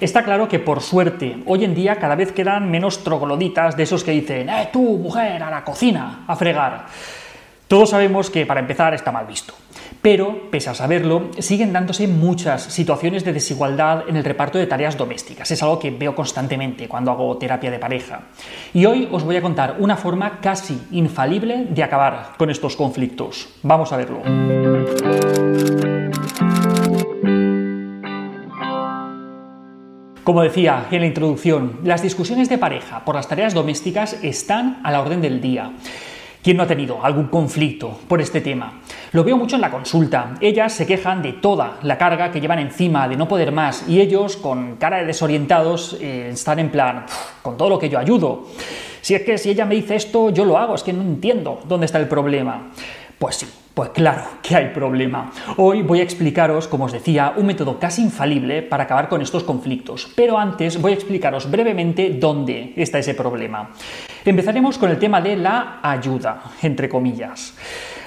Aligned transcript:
Está 0.00 0.22
claro 0.22 0.48
que 0.48 0.60
por 0.60 0.80
suerte, 0.80 1.38
hoy 1.46 1.64
en 1.64 1.74
día 1.74 1.96
cada 1.96 2.14
vez 2.14 2.32
quedan 2.32 2.70
menos 2.70 3.02
trogloditas 3.02 3.76
de 3.76 3.82
esos 3.82 4.04
que 4.04 4.12
dicen, 4.12 4.48
¡eh, 4.48 4.68
tú, 4.72 4.98
mujer, 4.98 5.42
a 5.42 5.50
la 5.50 5.64
cocina, 5.64 6.24
a 6.26 6.36
fregar! 6.36 6.86
Todos 7.66 7.90
sabemos 7.90 8.30
que 8.30 8.46
para 8.46 8.60
empezar 8.60 8.94
está 8.94 9.12
mal 9.12 9.26
visto. 9.26 9.54
Pero, 10.00 10.50
pese 10.50 10.70
a 10.70 10.74
saberlo, 10.74 11.30
siguen 11.38 11.72
dándose 11.72 12.06
muchas 12.06 12.62
situaciones 12.62 13.24
de 13.24 13.32
desigualdad 13.32 14.04
en 14.08 14.16
el 14.16 14.24
reparto 14.24 14.56
de 14.56 14.66
tareas 14.66 14.96
domésticas. 14.96 15.50
Es 15.50 15.62
algo 15.62 15.78
que 15.78 15.90
veo 15.90 16.14
constantemente 16.14 16.88
cuando 16.88 17.10
hago 17.10 17.36
terapia 17.36 17.70
de 17.70 17.78
pareja. 17.78 18.20
Y 18.72 18.86
hoy 18.86 19.08
os 19.10 19.24
voy 19.24 19.36
a 19.36 19.42
contar 19.42 19.76
una 19.80 19.96
forma 19.96 20.40
casi 20.40 20.80
infalible 20.92 21.66
de 21.68 21.82
acabar 21.82 22.34
con 22.38 22.48
estos 22.48 22.76
conflictos. 22.76 23.48
Vamos 23.62 23.92
a 23.92 23.96
verlo. 23.96 24.22
Como 30.28 30.42
decía 30.42 30.88
en 30.90 31.00
la 31.00 31.06
introducción, 31.06 31.78
las 31.84 32.02
discusiones 32.02 32.50
de 32.50 32.58
pareja 32.58 33.02
por 33.02 33.14
las 33.14 33.28
tareas 33.28 33.54
domésticas 33.54 34.22
están 34.22 34.78
a 34.84 34.92
la 34.92 35.00
orden 35.00 35.22
del 35.22 35.40
día. 35.40 35.72
¿Quién 36.42 36.58
no 36.58 36.64
ha 36.64 36.66
tenido 36.66 37.02
algún 37.02 37.28
conflicto 37.28 37.98
por 38.06 38.20
este 38.20 38.42
tema? 38.42 38.82
Lo 39.12 39.24
veo 39.24 39.38
mucho 39.38 39.56
en 39.56 39.62
la 39.62 39.70
consulta. 39.70 40.34
Ellas 40.42 40.74
se 40.74 40.86
quejan 40.86 41.22
de 41.22 41.32
toda 41.32 41.78
la 41.80 41.96
carga 41.96 42.30
que 42.30 42.42
llevan 42.42 42.58
encima, 42.58 43.08
de 43.08 43.16
no 43.16 43.26
poder 43.26 43.52
más, 43.52 43.88
y 43.88 44.02
ellos, 44.02 44.36
con 44.36 44.76
cara 44.76 44.98
de 44.98 45.06
desorientados, 45.06 45.96
eh, 45.98 46.28
están 46.30 46.58
en 46.58 46.70
plan, 46.70 47.06
con 47.40 47.56
todo 47.56 47.70
lo 47.70 47.78
que 47.78 47.88
yo 47.88 47.98
ayudo. 47.98 48.48
Si 49.00 49.14
es 49.14 49.22
que 49.22 49.38
si 49.38 49.48
ella 49.48 49.64
me 49.64 49.76
dice 49.76 49.96
esto, 49.96 50.28
yo 50.28 50.44
lo 50.44 50.58
hago, 50.58 50.74
es 50.74 50.82
que 50.82 50.92
no 50.92 51.00
entiendo 51.00 51.62
dónde 51.66 51.86
está 51.86 51.98
el 51.98 52.06
problema. 52.06 52.68
Pues 53.18 53.36
sí, 53.36 53.46
pues 53.78 53.90
claro 53.90 54.22
que 54.42 54.56
hay 54.56 54.70
problema. 54.70 55.30
Hoy 55.56 55.82
voy 55.82 56.00
a 56.00 56.02
explicaros, 56.02 56.66
como 56.66 56.86
os 56.86 56.92
decía, 56.92 57.34
un 57.36 57.46
método 57.46 57.78
casi 57.78 58.02
infalible 58.02 58.62
para 58.62 58.82
acabar 58.82 59.08
con 59.08 59.22
estos 59.22 59.44
conflictos, 59.44 60.10
pero 60.16 60.36
antes 60.36 60.82
voy 60.82 60.90
a 60.90 60.94
explicaros 60.96 61.48
brevemente 61.48 62.10
dónde 62.10 62.72
está 62.74 62.98
ese 62.98 63.14
problema. 63.14 63.70
Empezaremos 64.24 64.78
con 64.78 64.90
el 64.90 64.98
tema 64.98 65.20
de 65.20 65.36
la 65.36 65.78
ayuda, 65.80 66.42
entre 66.60 66.88
comillas. 66.88 67.54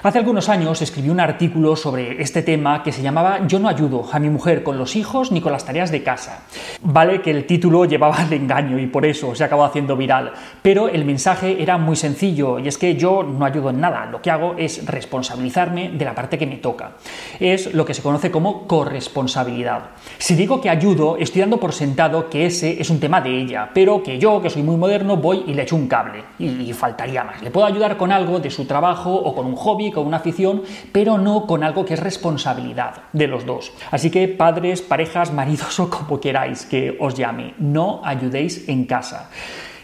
Hace 0.04 0.18
algunos 0.18 0.50
años 0.50 0.82
escribí 0.82 1.10
un 1.10 1.20
artículo 1.20 1.76
sobre 1.76 2.20
este 2.24 2.42
tema 2.42 2.82
que 2.82 2.92
se 2.92 3.04
llamaba 3.04 3.46
Yo 3.46 3.60
no 3.60 3.70
ayudo 3.70 4.04
a 4.12 4.18
mi 4.18 4.32
mujer 4.32 4.64
con 4.64 4.80
los 4.80 4.96
hijos 4.96 5.32
ni 5.32 5.42
con 5.42 5.52
las 5.52 5.64
tareas 5.64 5.92
de 5.92 6.02
casa. 6.02 6.42
Vale 6.82 7.22
que 7.22 7.30
el 7.30 7.46
título 7.46 7.86
llevaba 7.86 8.16
al 8.16 8.34
engaño 8.34 8.80
y 8.80 8.88
por 8.88 9.06
eso 9.06 9.36
se 9.36 9.44
acabó 9.44 9.64
haciendo 9.64 9.96
viral, 9.96 10.32
pero 10.64 10.90
el 10.90 11.06
mensaje 11.06 11.62
era 11.62 11.78
muy 11.78 11.96
sencillo 11.96 12.58
y 12.58 12.68
es 12.68 12.80
que 12.80 12.96
yo 12.96 13.22
no 13.22 13.46
ayudo 13.46 13.70
en 13.70 13.80
nada, 13.80 14.08
lo 14.08 14.24
que 14.24 14.32
hago 14.32 14.56
es 14.58 14.84
responsabilizarme 14.88 15.92
de 15.92 16.04
la 16.04 16.16
parte 16.16 16.40
que 16.40 16.48
me 16.48 16.56
toca. 16.56 16.94
Es 17.40 17.72
lo 17.72 17.86
que 17.86 17.94
se 17.94 18.02
conoce 18.02 18.32
como 18.32 18.66
corresponsabilidad. 18.66 19.92
Si 20.18 20.34
digo 20.34 20.60
que 20.60 20.72
ayudo, 20.72 21.18
estoy 21.18 21.42
dando 21.42 21.60
por 21.60 21.74
sentado 21.74 22.28
que 22.28 22.48
ese 22.48 22.82
es 22.82 22.90
un 22.90 23.00
tema 23.00 23.22
de 23.22 23.40
ella, 23.40 23.70
pero 23.72 24.02
que 24.02 24.18
yo, 24.18 24.42
que 24.42 24.50
soy 24.50 24.64
muy 24.64 24.78
moderno, 24.78 25.18
voy 25.18 25.44
y 25.46 25.54
le 25.54 25.62
echo 25.62 25.76
un 25.76 25.88
cable. 25.88 26.24
Y 26.40 26.74
faltaría 26.74 27.24
más. 27.24 27.44
Le 27.44 27.52
puedo 27.52 27.68
ayudar 27.68 27.98
con 27.98 28.12
algo 28.12 28.40
de 28.40 28.50
su 28.50 28.66
trabajo 28.66 29.14
o 29.14 29.36
con 29.36 29.46
un 29.46 29.56
hobby 29.56 29.91
con 29.92 30.08
una 30.08 30.18
afición, 30.18 30.64
pero 30.92 31.18
no 31.18 31.46
con 31.46 31.64
algo 31.64 31.86
que 31.86 31.96
es 31.96 32.00
responsabilidad 32.00 33.04
de 33.14 33.28
los 33.28 33.46
dos. 33.46 33.72
Así 33.92 34.10
que 34.10 34.28
padres, 34.28 34.82
parejas, 34.82 35.32
maridos 35.32 35.80
o 35.82 35.90
como 35.90 36.20
queráis 36.20 36.66
que 36.66 36.98
os 37.00 37.16
llame, 37.16 37.54
no 37.60 38.02
ayudéis 38.04 38.68
en 38.68 38.86
casa 38.86 39.30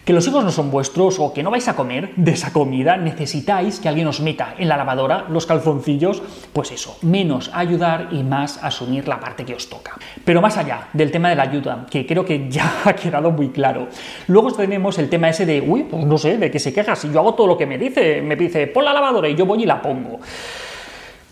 que 0.07 0.13
los 0.13 0.25
hijos 0.25 0.45
no 0.45 0.51
son 0.51 0.71
vuestros 0.71 1.19
o 1.19 1.33
que 1.33 1.43
no 1.43 1.51
vais 1.51 1.67
a 1.67 1.75
comer 1.75 2.15
de 2.15 2.31
esa 2.31 2.53
comida, 2.53 2.95
necesitáis 2.95 3.81
que 3.81 3.89
alguien 3.89 4.07
os 4.07 4.21
meta 4.21 4.55
en 4.57 4.69
la 4.69 4.77
lavadora 4.77 5.25
los 5.27 5.45
calzoncillos, 5.45 6.23
pues 6.53 6.71
eso, 6.71 6.97
menos 7.01 7.51
ayudar 7.53 8.07
y 8.11 8.23
más 8.23 8.63
asumir 8.63 9.05
la 9.09 9.19
parte 9.19 9.43
que 9.43 9.53
os 9.53 9.67
toca. 9.67 9.99
Pero 10.23 10.39
más 10.39 10.55
allá 10.55 10.87
del 10.93 11.11
tema 11.11 11.27
de 11.27 11.35
la 11.35 11.43
ayuda, 11.43 11.85
que 11.91 12.05
creo 12.05 12.23
que 12.23 12.47
ya 12.49 12.71
ha 12.85 12.93
quedado 12.93 13.31
muy 13.31 13.49
claro, 13.49 13.89
luego 14.27 14.53
tenemos 14.53 14.97
el 14.97 15.09
tema 15.09 15.27
ese 15.27 15.45
de, 15.45 15.59
uy, 15.59 15.83
pues 15.83 16.05
no 16.05 16.17
sé, 16.17 16.37
de 16.37 16.49
que 16.49 16.59
se 16.59 16.71
queja, 16.71 16.95
si 16.95 17.11
yo 17.11 17.19
hago 17.19 17.33
todo 17.33 17.47
lo 17.47 17.57
que 17.57 17.65
me 17.65 17.77
dice, 17.77 18.21
me 18.21 18.37
dice, 18.37 18.65
pon 18.67 18.85
la 18.85 18.93
lavadora 18.93 19.27
y 19.27 19.35
yo 19.35 19.45
voy 19.45 19.63
y 19.63 19.65
la 19.65 19.81
pongo. 19.81 20.21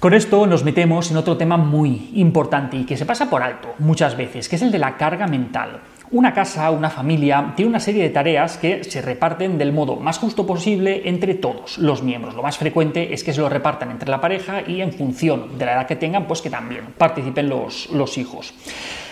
Con 0.01 0.13
esto 0.13 0.45
nos 0.45 0.65
metemos 0.65 1.09
en 1.11 1.15
otro 1.15 1.37
tema 1.37 1.55
muy 1.55 2.11
importante 2.15 2.75
y 2.75 2.83
que 2.83 2.97
se 2.97 3.05
pasa 3.05 3.29
por 3.29 3.41
alto 3.41 3.73
muchas 3.79 4.17
veces, 4.17 4.49
que 4.49 4.57
es 4.57 4.61
el 4.61 4.71
de 4.73 4.79
la 4.79 4.97
carga 4.97 5.27
mental. 5.27 5.79
Una 6.15 6.33
casa, 6.33 6.71
una 6.71 6.89
familia, 6.89 7.51
tiene 7.57 7.67
una 7.67 7.81
serie 7.81 8.01
de 8.01 8.09
tareas 8.09 8.55
que 8.55 8.85
se 8.85 9.01
reparten 9.01 9.57
del 9.57 9.73
modo 9.73 9.97
más 9.97 10.17
justo 10.17 10.47
posible 10.47 11.09
entre 11.09 11.35
todos 11.35 11.77
los 11.77 12.03
miembros. 12.03 12.35
Lo 12.35 12.41
más 12.41 12.57
frecuente 12.57 13.13
es 13.13 13.21
que 13.25 13.33
se 13.33 13.41
lo 13.41 13.49
repartan 13.49 13.91
entre 13.91 14.09
la 14.09 14.21
pareja 14.21 14.61
y 14.65 14.79
en 14.79 14.93
función 14.93 15.57
de 15.57 15.65
la 15.65 15.73
edad 15.73 15.87
que 15.87 15.97
tengan, 15.97 16.25
pues 16.25 16.41
que 16.41 16.49
también 16.49 16.85
participen 16.97 17.49
los, 17.49 17.89
los 17.89 18.17
hijos. 18.17 18.53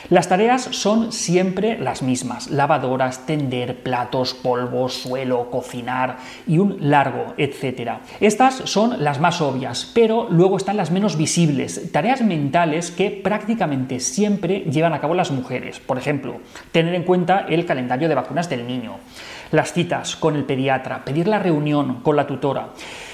Las 0.10 0.28
tareas 0.28 0.64
son 0.72 1.14
siempre 1.14 1.78
las 1.80 2.04
mismas, 2.04 2.52
lavadoras, 2.52 3.26
tender, 3.26 3.82
platos, 3.84 4.34
polvos, 4.34 4.94
suelo, 4.94 5.50
cocinar 5.50 6.18
y 6.46 6.58
un 6.58 6.78
largo, 6.90 7.34
etcétera. 7.38 8.02
Estas 8.20 8.56
son 8.66 9.02
las 9.02 9.22
más 9.22 9.40
obvias, 9.42 9.90
pero 9.96 10.28
luego 10.30 10.58
están 10.58 10.76
las 10.76 10.92
menos 10.92 11.18
visibles, 11.18 11.92
tareas 11.92 12.22
mentales 12.22 12.92
que 12.92 13.12
prácticamente 13.12 14.02
siempre 14.02 14.60
llevan 14.70 14.94
a 14.94 15.00
cabo 15.00 15.14
las 15.14 15.32
mujeres. 15.32 15.80
Por 15.80 15.98
ejemplo, 15.98 16.42
tener 16.74 16.93
en 16.96 17.04
cuenta 17.04 17.46
el 17.50 17.66
calendario 17.66 18.10
de 18.10 18.16
vacunas 18.16 18.50
del 18.50 18.68
niño, 18.68 18.98
las 19.52 19.74
citas 19.74 20.16
con 20.16 20.36
el 20.36 20.44
pediatra, 20.44 21.04
pedir 21.06 21.28
la 21.28 21.40
reunión 21.40 22.02
con 22.02 22.16
la 22.16 22.28
tutora 22.28 22.70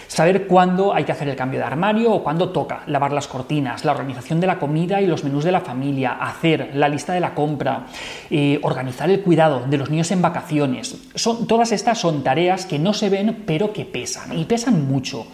saber 0.09 0.47
cuándo 0.47 0.94
hay 0.94 1.03
que 1.03 1.12
hacer 1.12 1.30
el 1.30 1.36
cambio 1.36 1.59
de 1.59 1.66
armario 1.68 2.12
o 2.12 2.24
cuándo 2.24 2.50
toca 2.50 2.81
lavar 2.88 3.14
las 3.14 3.28
cortinas, 3.28 3.86
la 3.86 3.92
organización 3.92 4.40
de 4.40 4.47
la 4.47 4.59
comida 4.59 5.00
y 5.02 5.08
los 5.08 5.24
menús 5.24 5.44
de 5.44 5.52
la 5.52 5.62
familia, 5.62 6.14
hacer 6.14 6.72
la 6.74 6.90
lista 6.90 7.14
de 7.14 7.20
la 7.20 7.36
compra, 7.36 7.86
eh, 8.30 8.59
organizar 8.64 9.09
el 9.09 9.22
cuidado 9.22 9.66
de 9.68 9.78
los 9.78 9.90
niños 9.90 10.12
en 10.12 10.22
vacaciones. 10.22 10.97
Son, 11.14 11.47
todas 11.47 11.72
estas 11.72 12.00
son 12.00 12.24
tareas 12.24 12.66
que 12.66 12.80
no 12.80 12.94
se 12.94 13.09
ven 13.09 13.44
pero 13.46 13.72
que 13.72 13.86
pesan 13.86 14.38
y 14.38 14.46
pesan 14.46 14.88
mucho. 14.88 15.28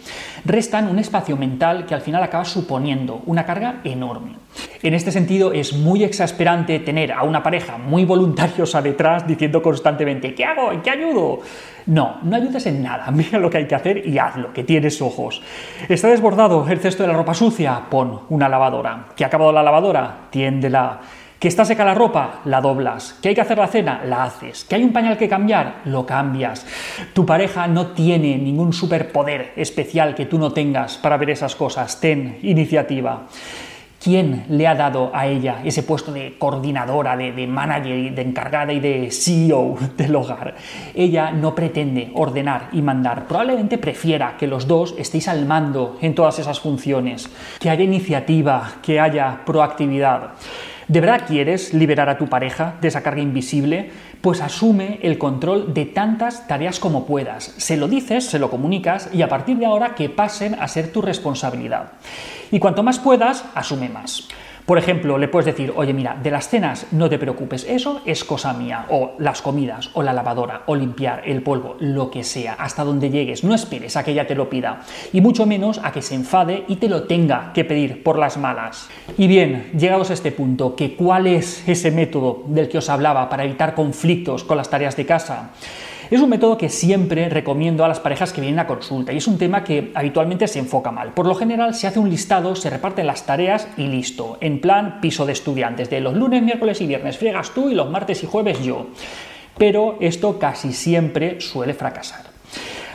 Restan 0.44 0.88
un 0.88 0.98
espacio 0.98 1.36
mental 1.36 1.86
que 1.86 1.94
al 1.94 2.02
final 2.02 2.22
acaba 2.22 2.44
suponiendo 2.44 3.22
una 3.24 3.46
carga 3.46 3.80
enorme. 3.82 4.46
En 4.82 4.94
este 4.94 5.10
sentido 5.10 5.52
es 5.52 5.72
muy 5.72 6.04
exasperante 6.04 6.78
tener 6.80 7.12
a 7.12 7.22
una 7.22 7.42
pareja 7.42 7.78
muy 7.78 8.04
voluntariosa 8.04 8.80
detrás 8.82 9.26
diciendo 9.26 9.62
constantemente 9.62 10.34
¿qué 10.34 10.44
hago? 10.44 10.72
¿En 10.72 10.82
qué 10.82 10.90
ayudo? 10.90 11.40
No, 11.86 12.18
no 12.22 12.36
ayudes 12.36 12.66
en 12.66 12.82
nada, 12.82 13.10
mira 13.12 13.38
lo 13.38 13.48
que 13.48 13.58
hay 13.58 13.66
que 13.66 13.74
hacer 13.74 14.06
y 14.06 14.18
hazlo, 14.18 14.52
que 14.52 14.64
tienes 14.66 15.00
ojos. 15.00 15.40
¿Está 15.88 16.08
desbordado 16.08 16.66
el 16.68 16.80
cesto 16.80 17.02
de 17.02 17.08
la 17.08 17.16
ropa 17.16 17.32
sucia? 17.32 17.82
Pon 17.88 18.20
una 18.28 18.48
lavadora. 18.48 19.06
¿Que 19.16 19.24
ha 19.24 19.28
acabado 19.28 19.52
la 19.52 19.62
lavadora? 19.62 20.28
Tiéndela. 20.30 21.00
¿Que 21.38 21.48
está 21.48 21.64
seca 21.64 21.84
la 21.84 21.94
ropa? 21.94 22.40
La 22.46 22.60
doblas. 22.60 23.18
¿Que 23.20 23.28
hay 23.28 23.34
que 23.34 23.42
hacer 23.42 23.58
la 23.58 23.68
cena? 23.68 24.02
La 24.04 24.24
haces. 24.24 24.64
¿Que 24.64 24.74
hay 24.74 24.84
un 24.84 24.92
pañal 24.92 25.18
que 25.18 25.28
cambiar? 25.28 25.82
Lo 25.84 26.06
cambias. 26.06 26.66
Tu 27.12 27.26
pareja 27.26 27.66
no 27.66 27.88
tiene 27.88 28.38
ningún 28.38 28.72
superpoder 28.72 29.52
especial 29.56 30.14
que 30.14 30.26
tú 30.26 30.38
no 30.38 30.52
tengas 30.52 30.96
para 30.96 31.18
ver 31.18 31.30
esas 31.30 31.54
cosas. 31.54 32.00
Ten 32.00 32.38
iniciativa. 32.42 33.26
¿Quién 34.06 34.44
le 34.50 34.68
ha 34.68 34.76
dado 34.76 35.10
a 35.12 35.26
ella 35.26 35.62
ese 35.64 35.82
puesto 35.82 36.12
de 36.12 36.38
coordinadora, 36.38 37.16
de, 37.16 37.44
manager, 37.48 38.14
de 38.14 38.22
encargada 38.22 38.72
y 38.72 38.78
de 38.78 39.10
CEO 39.10 39.76
del 39.96 40.14
hogar? 40.14 40.54
Ella 40.94 41.32
no 41.32 41.56
pretende 41.56 42.12
ordenar 42.14 42.68
y 42.70 42.82
mandar. 42.82 43.26
Probablemente 43.26 43.78
prefiera 43.78 44.36
que 44.36 44.46
los 44.46 44.68
dos 44.68 44.94
estéis 44.96 45.26
al 45.26 45.44
mando 45.44 45.98
en 46.00 46.14
todas 46.14 46.38
esas 46.38 46.60
funciones, 46.60 47.28
que 47.58 47.68
haya 47.68 47.82
iniciativa, 47.82 48.74
que 48.80 49.00
haya 49.00 49.40
proactividad. 49.44 50.34
¿De 50.88 51.00
verdad 51.00 51.24
quieres 51.26 51.74
liberar 51.74 52.08
a 52.08 52.16
tu 52.16 52.28
pareja 52.28 52.76
de 52.80 52.86
esa 52.88 53.02
carga 53.02 53.20
invisible? 53.20 53.90
Pues 54.20 54.40
asume 54.40 55.00
el 55.02 55.18
control 55.18 55.74
de 55.74 55.84
tantas 55.84 56.46
tareas 56.46 56.78
como 56.78 57.06
puedas. 57.06 57.54
Se 57.56 57.76
lo 57.76 57.88
dices, 57.88 58.26
se 58.26 58.38
lo 58.38 58.50
comunicas 58.50 59.10
y 59.12 59.22
a 59.22 59.28
partir 59.28 59.56
de 59.56 59.66
ahora 59.66 59.96
que 59.96 60.08
pasen 60.08 60.54
a 60.54 60.68
ser 60.68 60.92
tu 60.92 61.02
responsabilidad. 61.02 61.92
Y 62.52 62.60
cuanto 62.60 62.84
más 62.84 63.00
puedas, 63.00 63.44
asume 63.56 63.88
más. 63.88 64.28
Por 64.66 64.78
ejemplo, 64.78 65.16
le 65.16 65.28
puedes 65.28 65.46
decir, 65.46 65.72
oye, 65.76 65.92
mira, 65.92 66.18
de 66.20 66.32
las 66.32 66.48
cenas 66.48 66.88
no 66.90 67.08
te 67.08 67.20
preocupes, 67.20 67.64
eso 67.68 68.00
es 68.04 68.24
cosa 68.24 68.52
mía, 68.52 68.86
o 68.90 69.12
las 69.20 69.40
comidas, 69.40 69.90
o 69.92 70.02
la 70.02 70.12
lavadora, 70.12 70.62
o 70.66 70.74
limpiar 70.74 71.22
el 71.24 71.40
polvo, 71.42 71.76
lo 71.78 72.10
que 72.10 72.24
sea, 72.24 72.54
hasta 72.54 72.82
donde 72.82 73.10
llegues. 73.10 73.44
No 73.44 73.54
esperes 73.54 73.96
a 73.96 74.02
que 74.02 74.10
ella 74.10 74.26
te 74.26 74.34
lo 74.34 74.50
pida, 74.50 74.80
y 75.12 75.20
mucho 75.20 75.46
menos 75.46 75.80
a 75.84 75.92
que 75.92 76.02
se 76.02 76.16
enfade 76.16 76.64
y 76.66 76.76
te 76.76 76.88
lo 76.88 77.04
tenga 77.04 77.52
que 77.52 77.64
pedir 77.64 78.02
por 78.02 78.18
las 78.18 78.38
malas. 78.38 78.88
Y 79.16 79.28
bien, 79.28 79.70
llegados 79.78 80.10
a 80.10 80.14
este 80.14 80.32
punto, 80.32 80.74
que 80.74 80.96
¿cuál 80.96 81.28
es 81.28 81.66
ese 81.68 81.92
método 81.92 82.42
del 82.48 82.68
que 82.68 82.78
os 82.78 82.90
hablaba 82.90 83.28
para 83.28 83.44
evitar 83.44 83.76
conflictos 83.76 84.42
con 84.42 84.56
las 84.56 84.68
tareas 84.68 84.96
de 84.96 85.06
casa? 85.06 85.50
Es 86.08 86.20
un 86.20 86.30
método 86.30 86.56
que 86.56 86.68
siempre 86.68 87.28
recomiendo 87.28 87.84
a 87.84 87.88
las 87.88 87.98
parejas 87.98 88.32
que 88.32 88.40
vienen 88.40 88.60
a 88.60 88.66
consulta 88.68 89.12
y 89.12 89.16
es 89.16 89.26
un 89.26 89.38
tema 89.38 89.64
que 89.64 89.90
habitualmente 89.92 90.46
se 90.46 90.60
enfoca 90.60 90.92
mal. 90.92 91.12
Por 91.12 91.26
lo 91.26 91.34
general 91.34 91.74
se 91.74 91.88
hace 91.88 91.98
un 91.98 92.08
listado, 92.08 92.54
se 92.54 92.70
reparten 92.70 93.08
las 93.08 93.26
tareas 93.26 93.66
y 93.76 93.88
listo, 93.88 94.38
en 94.40 94.60
plan 94.60 95.00
piso 95.00 95.26
de 95.26 95.32
estudiantes, 95.32 95.90
de 95.90 96.00
los 96.00 96.14
lunes, 96.14 96.44
miércoles 96.44 96.80
y 96.80 96.86
viernes 96.86 97.18
friegas 97.18 97.50
tú 97.50 97.70
y 97.70 97.74
los 97.74 97.90
martes 97.90 98.22
y 98.22 98.26
jueves 98.26 98.62
yo. 98.62 98.86
Pero 99.58 99.96
esto 100.00 100.38
casi 100.38 100.72
siempre 100.72 101.40
suele 101.40 101.74
fracasar. 101.74 102.26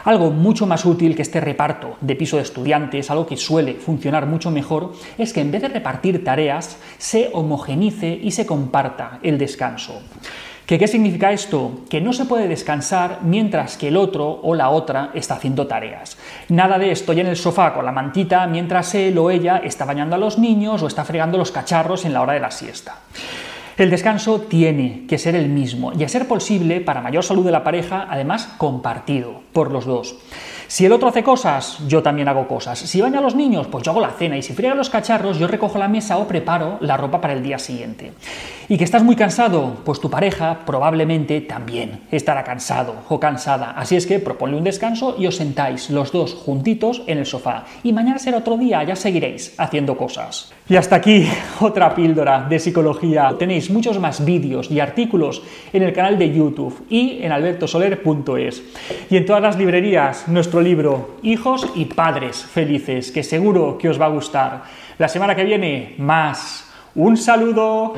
Algo 0.06 0.32
mucho 0.32 0.66
más 0.66 0.86
útil 0.86 1.14
que 1.14 1.22
este 1.22 1.42
reparto 1.42 1.98
de 2.00 2.16
piso 2.16 2.38
de 2.38 2.44
estudiantes, 2.44 3.12
algo 3.12 3.28
que 3.28 3.36
suele 3.36 3.74
funcionar 3.74 4.26
mucho 4.26 4.52
mejor, 4.52 4.94
es 5.18 5.34
que 5.34 5.42
en 5.42 5.52
vez 5.52 5.64
de 5.64 5.68
repartir 5.68 6.24
tareas, 6.24 6.78
se 6.98 7.30
homogenice 7.34 8.18
y 8.22 8.32
se 8.32 8.46
comparta 8.46 9.20
el 9.22 9.38
descanso. 9.38 10.02
¿Qué, 10.80 10.88
significa 10.88 11.34
esto? 11.34 11.82
Que 11.90 12.00
no 12.00 12.14
se 12.14 12.24
puede 12.24 12.48
descansar 12.48 13.20
mientras 13.24 13.76
que 13.76 13.90
el 13.90 13.98
otro 13.98 14.40
o 14.42 14.56
la 14.56 14.70
otra 14.70 15.12
está 15.14 15.34
haciendo 15.36 15.68
tareas. 15.68 16.18
Nada 16.48 16.80
de 16.80 16.92
estoy 16.92 17.20
en 17.20 17.28
el 17.28 17.36
sofá 17.36 17.74
con 17.74 17.84
la 17.84 17.92
mantita 17.92 18.48
mientras 18.48 18.96
él 18.96 19.18
o 19.18 19.30
ella 19.30 19.58
está 19.58 19.84
bañando 19.84 20.16
a 20.16 20.20
los 20.20 20.40
niños 20.40 20.82
o 20.82 20.88
está 20.88 21.04
fregando 21.04 21.38
los 21.38 21.52
cacharros 21.52 22.06
en 22.06 22.14
la 22.14 22.22
hora 22.22 22.34
de 22.34 22.40
la 22.40 22.52
siesta. 22.52 23.00
El 23.78 23.90
descanso 23.90 24.42
tiene 24.42 25.06
que 25.10 25.18
ser 25.18 25.36
el 25.36 25.50
mismo 25.50 25.92
y 25.92 26.06
a 26.06 26.10
ser 26.10 26.26
posible, 26.26 26.80
para 26.80 27.02
mayor 27.02 27.26
salud 27.26 27.46
de 27.46 27.52
la 27.52 27.66
pareja, 27.66 28.08
además 28.10 28.48
compartido 28.58 29.42
por 29.52 29.72
los 29.72 29.86
dos. 29.86 30.16
Si 30.72 30.86
el 30.86 30.94
otro 30.94 31.10
hace 31.10 31.22
cosas, 31.22 31.80
yo 31.86 32.02
también 32.02 32.30
hago 32.30 32.48
cosas. 32.48 32.80
Si 32.80 33.02
baña 33.02 33.20
a 33.20 33.22
los 33.22 33.36
niños, 33.36 33.68
pues 33.68 33.84
yo 33.84 33.92
hago 33.92 34.00
la 34.00 34.12
cena. 34.12 34.38
Y 34.38 34.42
si 34.42 34.54
friega 34.54 34.74
los 34.74 34.90
cacharros, 34.90 35.38
yo 35.38 35.46
recojo 35.46 35.78
la 35.78 35.90
mesa 35.90 36.18
o 36.18 36.30
preparo 36.30 36.78
la 36.80 36.96
ropa 36.96 37.20
para 37.20 37.34
el 37.34 37.44
día 37.44 37.60
siguiente. 37.60 38.14
Y 38.70 38.78
que 38.78 38.86
estás 38.86 39.04
muy 39.04 39.18
cansado, 39.18 39.80
pues 39.84 40.00
tu 40.00 40.10
pareja 40.10 40.60
probablemente 40.66 41.42
también 41.42 42.04
estará 42.10 42.46
cansado 42.46 42.96
o 43.10 43.20
cansada. 43.20 43.72
Así 43.72 43.98
es 43.98 44.08
que 44.08 44.20
proponle 44.20 44.56
un 44.56 44.64
descanso 44.64 45.18
y 45.20 45.28
os 45.28 45.36
sentáis 45.36 45.90
los 45.90 46.14
dos 46.14 46.36
juntitos 46.36 47.04
en 47.06 47.18
el 47.18 47.26
sofá. 47.26 47.66
Y 47.84 47.92
mañana 47.92 48.18
será 48.18 48.38
otro 48.38 48.56
día, 48.56 48.82
ya 48.86 48.96
seguiréis 48.96 49.54
haciendo 49.58 49.98
cosas. 49.98 50.54
Y 50.70 50.78
hasta 50.78 50.96
aquí 50.96 51.28
otra 51.60 51.94
píldora 51.94 52.46
de 52.48 52.60
psicología. 52.60 53.36
Tenéis 53.38 53.70
muchos 53.70 54.00
más 54.00 54.24
vídeos 54.24 54.72
y 54.72 54.80
artículos 54.80 55.44
en 55.74 55.84
el 55.84 55.92
canal 55.92 56.18
de 56.18 56.34
YouTube 56.34 56.86
y 56.90 57.22
en 57.24 57.34
albertosoler.es. 57.34 58.64
Y 59.10 59.18
en 59.18 59.26
todas 59.26 59.42
las 59.42 59.58
librerías, 59.58 60.30
libro 60.62 61.18
Hijos 61.24 61.72
y 61.76 61.86
Padres 61.86 62.44
Felices, 62.44 63.12
que 63.12 63.24
seguro 63.24 63.78
que 63.78 63.90
os 63.90 64.00
va 64.00 64.06
a 64.06 64.10
gustar. 64.10 64.64
La 64.98 65.08
semana 65.08 65.36
que 65.36 65.44
viene, 65.44 65.96
más. 65.98 66.72
Un 66.96 67.18
saludo. 67.18 67.94